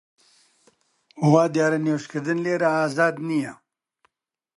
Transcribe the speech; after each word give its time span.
وا 1.31 1.43
دیارە 1.53 1.77
نوێژ 1.85 2.03
کردن 2.11 2.37
لێرە 2.45 2.69
ئازاد 2.77 3.15
نییە 3.29 3.53